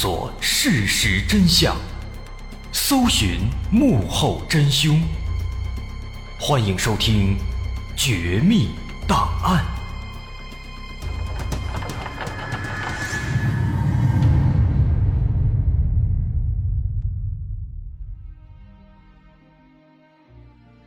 [0.00, 1.74] 索事实真相，
[2.70, 5.02] 搜寻幕后真凶。
[6.38, 7.36] 欢迎收听
[7.96, 8.68] 《绝密
[9.08, 9.64] 档案》。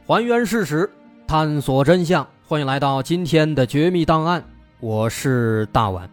[0.07, 0.89] 还原事实，
[1.27, 2.25] 探索真相。
[2.47, 4.39] 欢迎来到今天的《绝密档案》，
[4.79, 6.09] 我是大碗。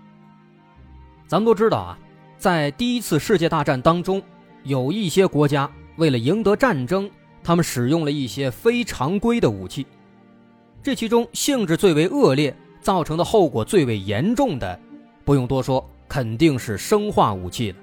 [1.29, 1.97] 咱们都知道啊，
[2.39, 4.23] 在第一次世界大战当中，
[4.63, 7.11] 有一些国家为了赢得战争，
[7.43, 9.85] 他们使用了一些非常规的武器。
[10.81, 14.79] 这其中性质最为恶劣、造成的后果最为严重的，
[15.25, 17.77] 不用多说，肯定是生化武器了。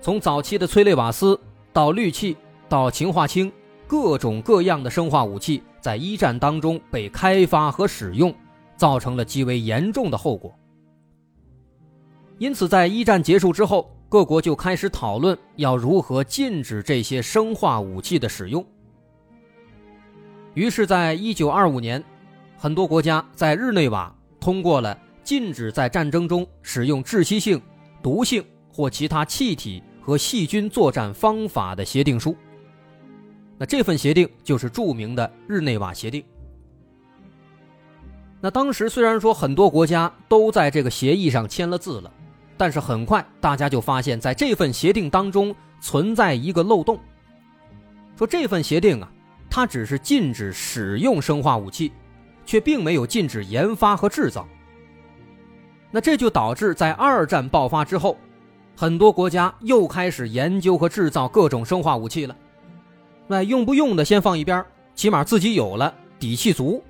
[0.00, 1.38] 从早期的催泪瓦斯
[1.72, 2.36] 到氯气
[2.68, 3.52] 到氰化氢。
[3.84, 8.34] 各种各样的生化武器在一战当中被开发和使用，
[8.74, 10.50] 造成了极为严重的后果。
[12.38, 18.64] 因此，在一战结束之后，各国就开始讨论要如何禁止这些生化武器的使用。
[20.54, 22.02] 于是，在一九二五年，
[22.58, 27.60] 很多国家在日内瓦通过了禁止在战争中使用窒息性、
[28.02, 32.36] 毒性或其他气体和细菌作战方法的协定书。
[33.56, 36.24] 那这份协定就是著名的日内瓦协定。
[38.40, 42.12] 那当时虽然说很多国家都在这个协议上签了字了，
[42.62, 46.96] 但是很快大家就发现，在这份协定当中存在一个漏洞。
[48.16, 49.10] 说这份协定啊，
[49.50, 51.90] 它只是禁止使用生化武器，
[52.46, 54.46] 却并没有禁止研发和制造。
[55.90, 58.16] 那这就导致在二战爆发之后，
[58.76, 62.36] 很多国家又开始研究和制造各种生化武器了。
[63.26, 66.80] 那用不用的先放一边，起码自己有了底气足。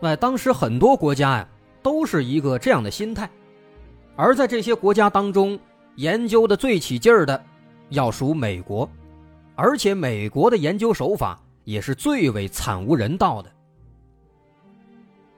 [0.00, 1.48] 那当时很多国家呀
[1.80, 3.30] 都是一个这样的心态，
[4.20, 5.56] 而在这些国家当中，
[5.94, 7.40] 研究的最起劲儿的
[7.90, 8.90] 要数美国，
[9.54, 13.48] 而且美国的研究手法也是最为惨无人道的。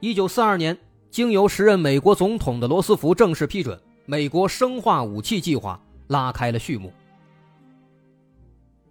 [0.01, 0.75] 一九四二年，
[1.11, 6.91] 经由时任美国总统的罗斯福正式批准，美国生化武器计划拉开了序幕。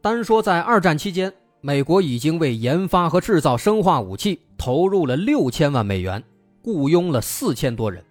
[0.02, 6.24] 单说在二战期间，美国已经为研发和制造生化武器投入了六千万美元，
[6.62, 8.06] 雇佣了四千多人。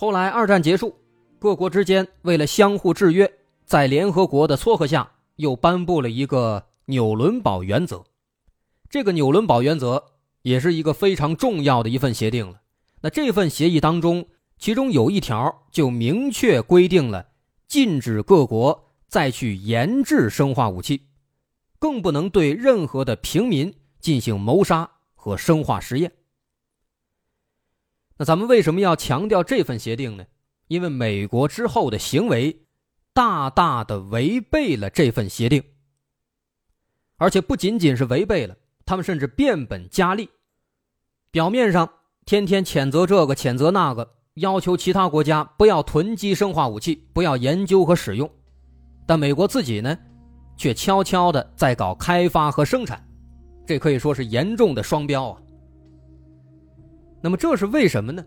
[0.00, 0.96] 后来二战结束，
[1.38, 3.30] 各国之间为了相互制约，
[3.66, 8.02] 在联合国的撮合下，又颁布了一个纽伦堡原则。
[8.88, 10.02] 这个纽伦堡原则
[10.40, 12.62] 也是一个非常重要的一份协定了。
[13.02, 14.24] 那这份协议当中，
[14.58, 17.26] 其中有一条就明确规定了
[17.68, 18.86] 禁止各国。
[19.06, 21.02] 再去研制生化武器，
[21.78, 26.10] 更不能对任何的平民进行谋杀和生化实验。
[28.20, 30.26] 那咱们为什么要强调这份协定呢？
[30.68, 32.64] 因为美国之后的行为，
[33.14, 35.64] 大大的违背了这份协定，
[37.16, 38.54] 而且不仅仅是违背了，
[38.84, 40.28] 他们甚至变本加厉。
[41.30, 41.90] 表面上
[42.26, 48.30] 天天谴责这个，谴责那个，要求其他国家不要囤积生化武器，不要研究和使用。
[49.06, 49.98] 但美国自己呢，
[50.58, 53.02] 却悄悄的在搞开发和生产，
[53.66, 55.40] 这可以说是严重的双标啊。
[57.20, 58.24] 那么这是为什么呢？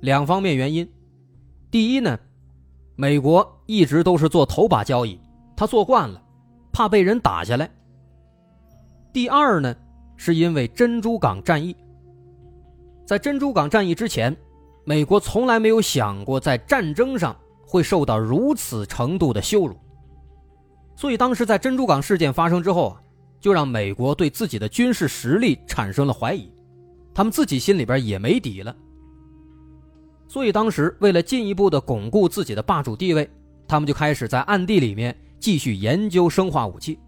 [0.00, 0.88] 两方面原因。
[1.70, 2.18] 第一呢，
[2.94, 5.20] 美国一直都是做头把交椅，
[5.56, 6.22] 他做惯了，
[6.72, 7.68] 怕被人打下来。
[9.12, 9.74] 第二呢，
[10.16, 11.74] 是因为珍珠港战役。
[13.04, 14.36] 在珍珠港战役之前，
[14.84, 17.34] 美国从来没有想过在战争上
[17.66, 19.76] 会受到如此程度的羞辱。
[20.94, 23.02] 所以当时在珍珠港事件发生之后啊，
[23.40, 26.50] 就让美国对自己的军事实力产生了怀疑，
[27.16, 28.76] 他们自己心里边也没底了。
[30.28, 33.26] 所以当时为了进一步的巩固自己的霸主地位，
[33.66, 36.98] 他们就开始在暗地里面继续研究生化武器。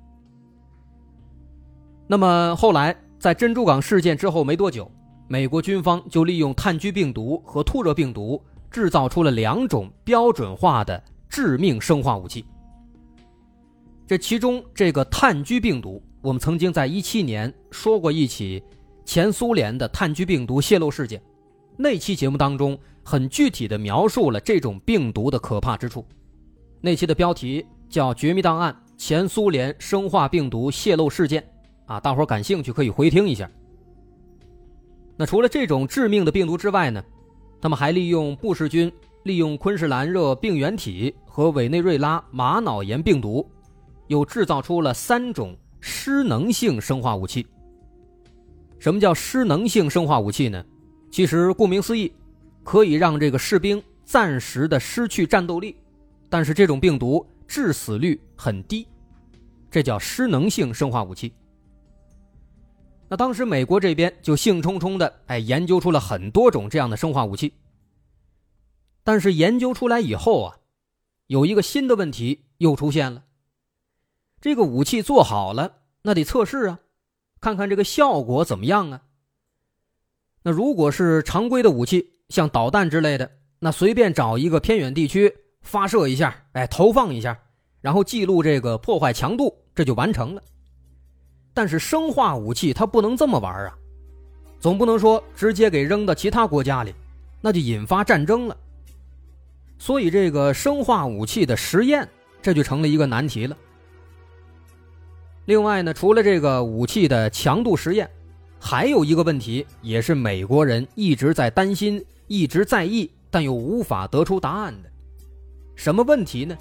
[2.06, 4.90] 那么后来在珍珠港事件之后没多久，
[5.28, 12.46] 美国军方就利用炭疽病毒和兔热病毒制造出了两种标准化的致命生化武器。
[14.06, 18.62] 这其中，这个炭疽病毒，我们曾经在一七年说过一起
[19.08, 21.18] 前苏联的炭疽病毒泄露事件，
[21.78, 26.04] 那期节目当中很具体的描述了这种病毒的可怕之处。
[26.82, 31.42] 那期的标题叫《绝密档案：前苏联生化病毒泄露事件》，
[31.86, 33.50] 啊，大伙感兴趣可以回听一下。
[35.16, 37.02] 那除了这种致命的病毒之外呢，
[37.62, 43.50] 他们还利用布氏菌、利用昆士兰热病原体和委内瑞拉玛瑙炎病毒。
[44.08, 47.46] 又制造出了三种失能性生化武器。
[48.78, 50.64] 什么叫失能性生化武器呢？
[51.10, 52.12] 其实顾名思义，
[52.62, 55.76] 可以让这个士兵暂时的失去战斗力，
[56.28, 58.86] 但是这种病毒致死率很低，
[59.70, 61.32] 这叫失能性生化武器。
[63.08, 67.54] 那当时美国这边就兴冲冲的哎研究出了很多种这样的生化武器，
[69.02, 70.58] 但是研究出来以后啊，
[71.26, 73.24] 有一个新的问题又出现了。
[74.42, 76.80] 这个武器做好了，那得测试啊，
[77.40, 79.02] 看看这个效果怎么样啊。
[80.42, 87.38] 那如果是常规的武器，像导弹之类的，那随便找一个偏远地区发射一下，哎，投放一下，
[87.80, 90.42] 然后记录这个破坏强度，这就完成了。
[91.52, 93.74] 但是生化武器它不能这么玩啊，
[94.60, 96.94] 总不能说直接给扔到其他国家里，
[97.40, 98.56] 那就引发战争了。
[99.76, 102.08] 所以这个生化武器的实验
[102.40, 103.56] 这就成了一个难题了。
[105.48, 108.06] 另外呢，除了这个武器的强度实验，
[108.60, 114.90] 还有一个问题也是美国人一直在担心、一直在意，但又无法得出答案的。
[115.74, 116.54] 什么问题呢？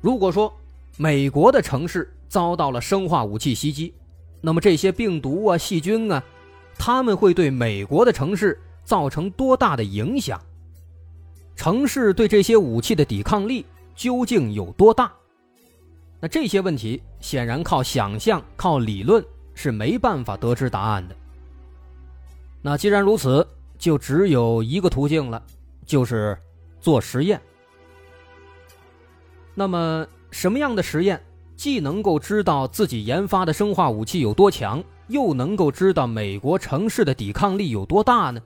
[0.00, 0.54] 如果说
[0.96, 3.92] 美国的城市，遭到了生化武器袭击，
[4.40, 6.22] 那么这些病毒啊、细菌啊，
[6.78, 10.40] 他们会对美国的城市造成多大的影响？
[11.56, 13.66] 城市对这些武器的抵抗力
[13.96, 15.12] 究竟有多大？
[16.22, 19.24] 那这些问题显然靠想象、靠理论
[19.54, 21.16] 是没办法得知答案的。
[22.62, 23.44] 那既然如此，
[23.76, 25.42] 就只有一个途径了，
[25.84, 26.38] 就是
[26.80, 27.42] 做实验。
[29.52, 31.20] 那么什么样的实验？
[31.56, 38.40] 既能够知道自己研发的生化武器有多强，又能够知道美国城市的抵抗力有多大呢？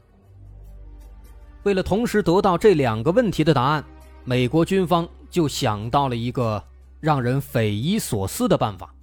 [1.65, 3.85] 为了同时得到这两个问题的答案，
[4.25, 6.63] 美国军方就想到了一个
[7.01, 8.95] 让人匪夷所思的办法：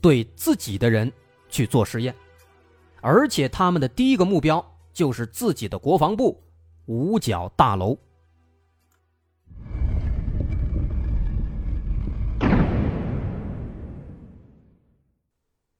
[0.00, 1.12] 对自己的人
[1.48, 2.14] 去做实验，
[3.00, 6.42] 而且他们的第一个目标就是自己的国防部
[6.86, 7.96] 五角大楼。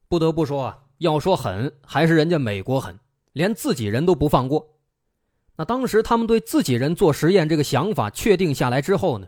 [0.09, 2.99] 不得不说啊，要说狠，还是人家美国狠，
[3.33, 4.69] 连自己人都不放过。
[5.57, 9.27] 那当时他们对自己人做实验这个想法确定下来之后呢，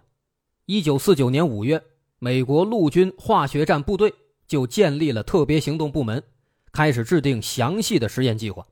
[0.67, 1.83] 一九四九年五月，
[2.25, 4.15] 美国陆军化学战部队
[4.47, 6.25] 就建立了特别行动部门，
[6.73, 8.67] 开始制定详细的实验计划。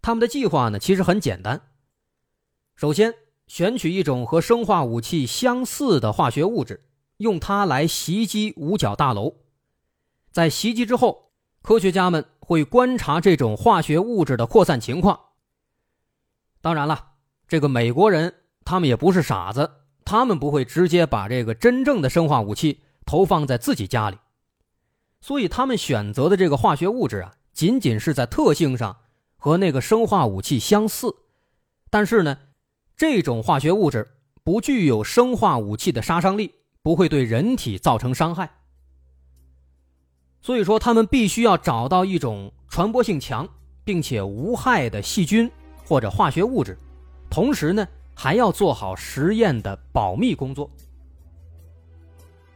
[0.00, 1.68] 他们的计划呢，其实很简单。
[2.76, 3.12] 首先，
[3.46, 6.88] 选取一种和生化武器相似的化学物质，
[7.18, 9.34] 用它来袭击五角大楼。
[10.32, 11.30] 在袭击之后，
[11.60, 15.20] 科学家们会观察这种化学物质的扩散情况。
[16.62, 18.32] 当然了，这个美国人
[18.64, 19.70] 他们也不是傻子，
[20.06, 24.16] 他们不会直接把这个真正的生化武器投放在自己家里，
[25.20, 28.98] 所以他们选择的这个化学物质啊，仅仅是在特性上
[29.36, 31.12] 和那个生化武器相似，
[31.90, 32.38] 但是呢，
[32.96, 34.08] 这种化学物质
[34.44, 38.48] 不具有生化武器的杀伤力，不会对人体造成伤害。
[40.40, 43.48] 所以说，他们必须要找到一种传播性强
[43.82, 45.50] 并且无害的细菌
[45.84, 46.78] 或者化学物质，
[47.28, 50.68] 同时呢，还要做好实验的保密工作。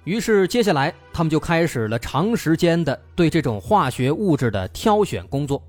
[0.02, 5.62] 于是，接下来他们就开始了长时间的对这种化学物质的挑选工作。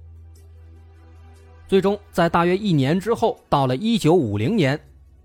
[1.68, 4.80] 最终，在大约一年之后，到了一九五零年，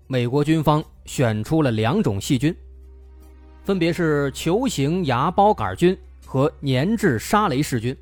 [0.05, 2.55] 美国军方选出了两种细菌，
[3.63, 5.97] 分别是球形芽孢杆菌。
[6.29, 7.95] 和粘质沙雷氏菌，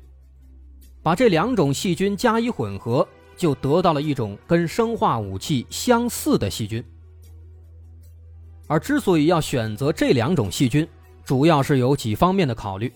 [1.00, 6.82] 把这两种细菌加以混合，就得到了一种跟生化武器相似的细菌。
[8.66, 10.86] 而之所以要选择这两种细菌，
[11.24, 12.92] 主要是有几方面的考虑。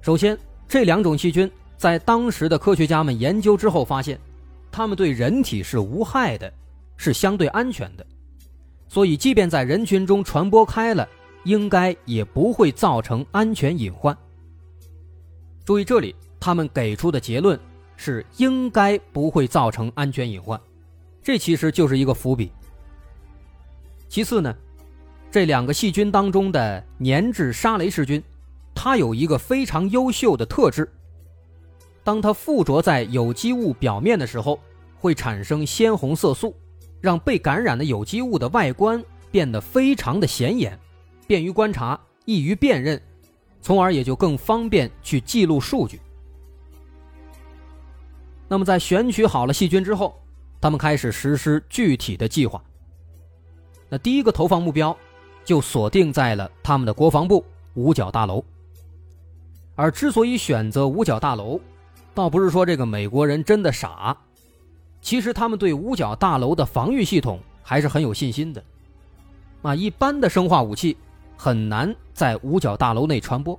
[0.00, 0.38] 首先，
[0.68, 4.20] 这两种细菌在当时的科学家们研究之后发现，
[4.70, 6.52] 它们对人体是无害的，
[6.96, 8.06] 是相对安全的，
[8.88, 11.08] 所以即便在人群中传播开了。
[11.44, 14.14] 应该也不会造成安全隐患。
[15.64, 17.58] 注意，这里他们给出的结论
[18.02, 20.58] 是应该不会造成安全隐患，
[21.22, 22.50] 这其实就是一个伏笔。
[24.08, 24.56] 其次呢，
[25.30, 28.22] 这两个细菌当中的粘质沙雷氏菌，
[28.74, 30.90] 它有一个非常优秀的特质：
[32.02, 34.58] 当它附着在有机物表面的时候，
[34.98, 36.56] 会产生鲜红色素，
[37.02, 40.78] 让被感染的有机物的外观变得非常的显眼。
[41.26, 42.98] 便于观察，易于辨认，
[43.60, 46.00] 从而也就更方便去记录数据。
[48.52, 50.20] 那么，在选取好了细菌之后，
[50.60, 52.60] 他们开始实施具体的计划。
[53.88, 54.96] 那第一个投放目标
[55.44, 58.44] 就锁定在了他们的国防部五角大楼。
[59.76, 61.60] 而之所以选择五角大楼，
[62.12, 64.16] 倒不是说这个美国人真的傻，
[65.00, 68.60] 其实他们对五角大楼的防御系统还是很有信心的。
[69.62, 70.96] 啊，一般的生化武器
[71.36, 73.56] 很难在五角大楼内传播，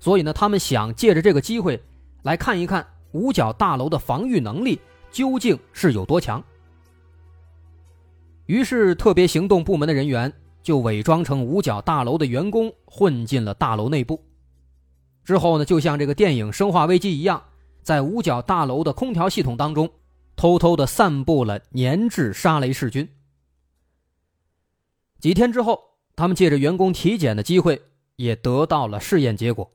[0.00, 1.80] 所以呢，他们想借着这个机会
[2.22, 2.84] 来看一看
[3.14, 4.78] 五角大楼的防御能力
[5.10, 6.42] 究竟是有多强。
[8.46, 10.30] 于是，特别行动部门的人员
[10.62, 14.20] 就伪装成五角大楼的员工，混进了大楼内部。
[15.24, 17.42] 之后呢，就像这个电影《生化危机》一样，
[17.82, 19.88] 在五角大楼的空调系统当中，
[20.34, 23.08] 偷偷的散布了粘质沙雷氏菌。
[25.20, 25.80] 几天之后，
[26.16, 27.80] 他们借着员工体检的机会，
[28.16, 29.70] 也得到了试验结果。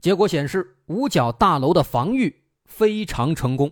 [0.00, 2.41] 结果显示，五角大楼的防御
[2.76, 3.70] 非常成功，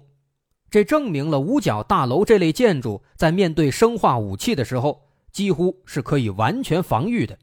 [0.71, 7.39] 这证明了五角大楼这类建筑在面对生化武器的时候，几乎是可以完全防御的。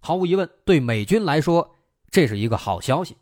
[0.00, 1.76] 毫无疑问，对美军来说，
[2.10, 3.16] 这是一个好消息。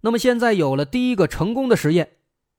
[0.00, 2.16] 那么，现在有了第一个成功的实验，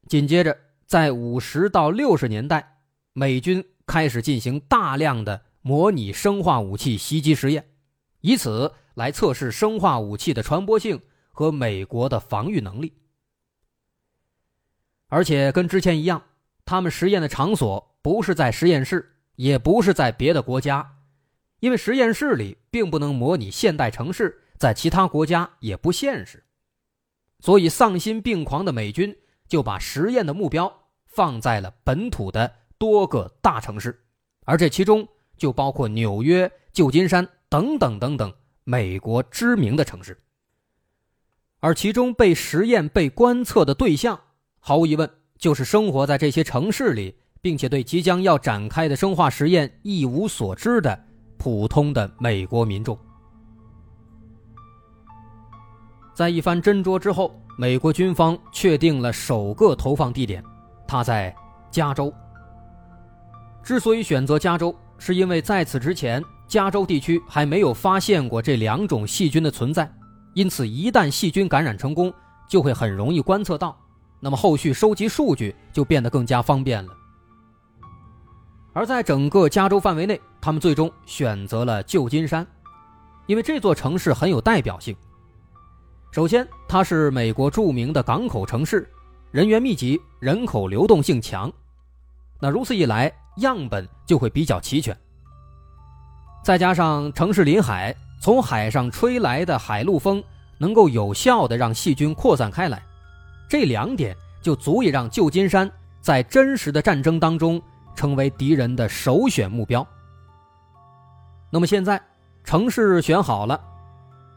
[0.07, 2.81] 紧接着，在五十到六十年代，
[3.13, 3.65] 美军。
[3.89, 7.71] 开始进行大量的模拟生化武器袭击实验，
[8.21, 11.01] 以此来测试生化武器的传播性
[11.39, 12.91] 和美国的防御能力。
[15.08, 16.22] 而且跟之前一样，
[16.65, 20.98] 他们实验的场所不是在实验室，也不是在别的国家，
[21.62, 26.43] 因为实验室里并不能模拟现代城市，在其他国家也不现实。
[27.39, 29.17] 所以丧心病狂的美军
[29.48, 32.53] 就把实验的目标放在了本土的。
[32.77, 34.05] 多个大城市，
[34.46, 38.34] 而这其中就包括纽约、旧金山等等等等
[38.65, 40.17] 美国知名的城市。
[41.60, 44.20] 而其中被实验、被观测的对象，
[44.60, 50.98] 毫无疑问就是生活在这些城市里，并且对即将要展开的生化实验一无所知的
[51.38, 52.98] 普通的美国民众。
[56.16, 60.44] 在一番斟酌之后，美国军方确定了首个投放地点，
[60.88, 61.34] 它在
[61.72, 62.13] 加州。
[63.62, 69.89] 之所以选择加州，是因为在此之前，加州地区还没有发现过这两种细菌的存在，
[70.39, 72.13] 因此一旦细菌感染成功，
[72.48, 73.77] 就会很容易观测到，
[74.22, 76.93] 那么后续收集数据就变得更加方便了。
[78.72, 82.48] 而在整个加州范围内，他们最终选择了旧金山，
[83.27, 84.96] 因为这座城市很有代表性。
[86.10, 88.89] 首先，它是美国著名的港口城市，
[89.31, 91.51] 人员密集，人口流动性强，
[92.39, 93.13] 那如此一来。
[93.39, 94.98] 样本就会比较齐全，
[96.46, 100.22] 再加上城市临海，从海上吹来的海陆风
[100.58, 102.84] 能够有效的让细菌扩散开来，
[103.50, 105.72] 这两点就足以让旧金山
[106.02, 107.62] 在真实的战争当中
[107.96, 109.88] 成为敌人的首选目标。
[111.50, 112.02] 那么现在
[112.44, 113.60] 城市选好了，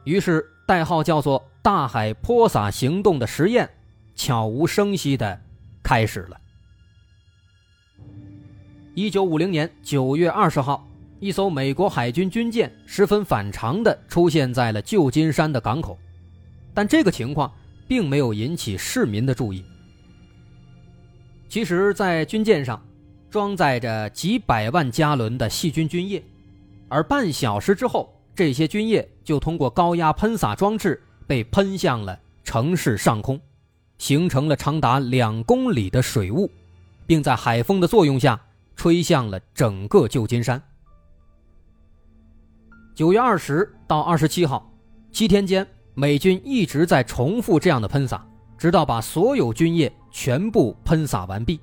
[0.05, 3.69] 于是代号叫做“大海泼洒行动”的实验
[4.15, 5.41] 悄无声息的
[5.83, 6.41] 开始了。
[8.95, 10.87] 一九五零年九月二十号，
[11.23, 15.97] 一艘美国海军军舰十分反常地出现在了旧金山的港口，
[16.75, 17.49] 但这个情况
[17.87, 19.65] 并没有引起市民的注意。
[21.49, 22.85] 其实，在军舰上
[23.31, 26.21] 装载着几百万加仑的细菌菌液，
[26.89, 33.41] 而半小时之后，这些菌液就通过高压喷洒装置被喷向了城市上空，
[33.97, 36.51] 形成了长达两公里的水雾，
[37.07, 38.41] 并在海风的作用下。
[38.75, 40.61] 吹向了整个旧金山。
[42.95, 44.71] 九月二十到二十七号，
[45.11, 48.23] 七天间，美军一直在重复这样的喷洒，
[48.59, 51.59] 直到把所有菌液全部喷洒完毕。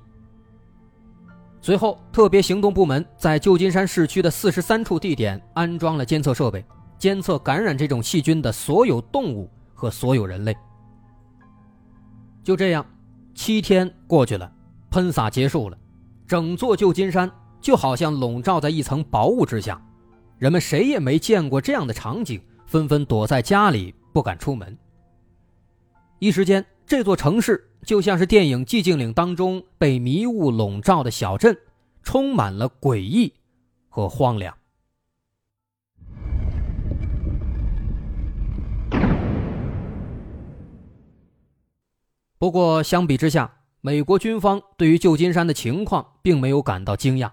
[1.62, 6.66] 随后，特别行动部门在旧金山市区的四十三处地点安装了监测设备，
[6.98, 10.58] 监测感染这种细菌的所有动物和所有人类。
[12.44, 12.84] 就这样，
[13.36, 14.52] 七天过去了，
[14.90, 15.78] 喷洒结束了。
[16.26, 17.30] 整座旧金山
[17.62, 19.80] 就好像笼罩在一层薄雾之下，
[20.40, 24.76] 人们谁也没见过这样的场景，纷纷躲在家里不敢出门。
[26.18, 31.58] 一时间，这座城市就像是电影《寂静岭》当中被迷雾笼罩的小镇，
[32.04, 33.34] 充满了诡异
[33.90, 34.56] 和荒凉。
[42.38, 47.30] 不过，相比之下，美国军方对于旧金山的情况并没有感到惊讶，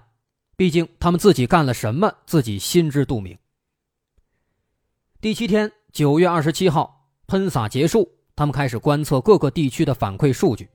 [0.56, 3.36] 毕竟他们自己干了什么，自己心知肚明。
[5.20, 10.66] 第七天，九月二十七号，喷洒结束，他们开始观测各个地区的反馈数据。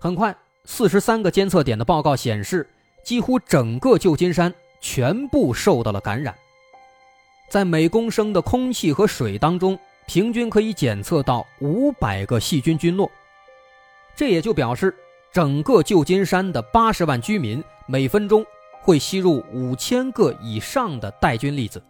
[0.00, 2.66] 很快，四十三个监测点的报告显示，
[3.04, 6.34] 几乎整个旧金山全部受到了感染，
[7.50, 13.10] 在每公升的空气和水当中，平均可以检测到五百个细菌菌落。
[14.16, 14.96] 这也就表示
[15.38, 18.44] 整个旧金山的八十万居民每分钟
[18.80, 21.80] 会吸入五千个以上的带菌粒子。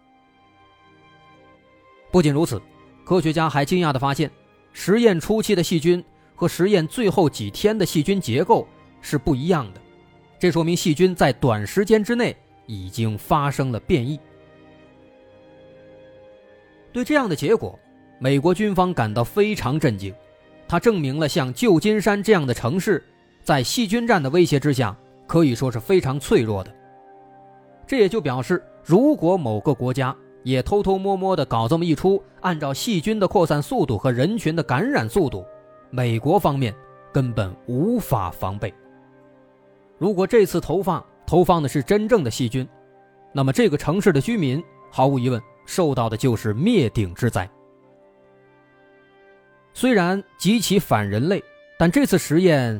[2.12, 2.60] 不仅如此，
[3.06, 4.30] 科学家还惊讶地发现，
[4.74, 8.68] 实验初期的细菌和实验最后几天的细菌结构
[9.00, 9.80] 是不一样的，
[10.38, 12.36] 这说明细菌在短时间之内
[12.66, 14.20] 已经发生了变异。
[16.92, 17.78] 对这样的结果，
[18.18, 20.14] 美国军方感到非常震惊，
[20.68, 23.02] 它证明了像旧金山这样的城市，
[23.48, 24.94] 在细菌战的威胁之下，
[25.26, 26.70] 可以说是非常脆弱的。
[27.86, 35.46] 这也就表示，如果某个国家，也偷偷摸摸的搞这么一出，按照细菌的扩散速度和人群的感染速度，
[35.88, 36.74] 美国方面
[37.10, 38.70] 根本无法防备。
[39.96, 42.68] 如果这次投放投放的是真正的细菌，
[43.32, 47.48] 那么这个城市的居民毫无疑问受到的就是灭顶之灾。
[49.72, 51.42] 虽然极其反人类，
[51.78, 52.78] 但这次实验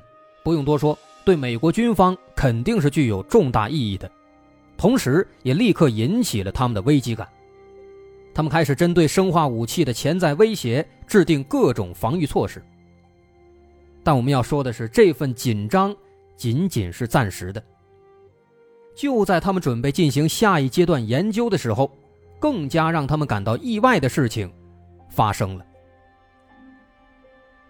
[0.49, 4.11] 不用多说，对美国军方肯定是具有重大意义的，
[4.79, 7.29] 同时也立刻引起了他们的危机感。
[8.33, 12.65] 他们开始针对生化武器的潜在威胁制定各种防御措施。
[14.03, 15.95] 但我们要说的是，这份紧张
[16.35, 17.63] 仅仅是暂时的。
[18.97, 21.95] 就在他们准备进行下一阶段研究的时候，
[22.41, 24.51] 更加让他们感到意外的事情
[25.11, 25.67] 发生了。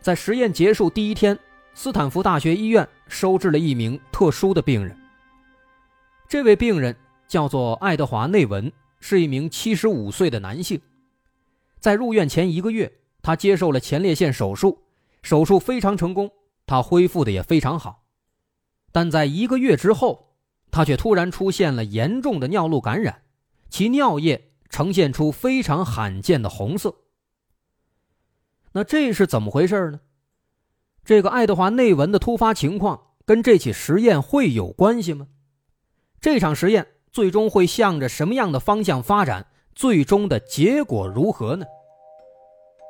[0.00, 1.36] 在实验结束第一天，
[1.80, 4.98] 斯坦福大学医院收治了一名特殊的病人。
[6.28, 6.96] 这位病人
[7.28, 8.72] 叫做爱德华内文。
[8.98, 10.80] 是一名七十五岁的男性，
[11.78, 12.92] 在入院前一个月，
[13.22, 14.82] 他接受了前列腺手术，
[15.22, 16.32] 手术非常成功，
[16.66, 18.02] 他恢复的也非常好。
[18.90, 20.34] 但在一个月之后，
[20.72, 23.22] 他却突然出现了严重的尿路感染，
[23.70, 26.96] 其尿液呈现出非常罕见的红色。
[28.72, 30.00] 那这是怎么回事呢？
[31.08, 35.26] 这个爱德华内文的突发情况跟这起实验会有关系吗？
[36.20, 36.86] 这场实验。
[37.10, 39.46] 最终会向着什么样的方向发展？
[39.74, 41.64] 最终的结果如何呢？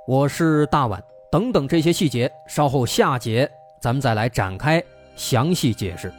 [0.08, 1.00] 我是大碗，
[1.30, 3.48] 等等这些细节，稍后下节
[3.80, 4.82] 咱们再来展开
[5.14, 6.12] 详细解释。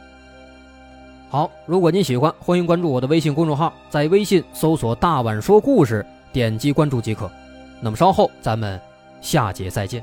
[1.28, 7.30] 好，如果您喜欢，欢迎关注我的微信公众号，在微信搜索“大碗说故事”，点击关注即可。
[7.82, 8.80] 那么稍后咱们
[9.20, 10.02] 下节再见。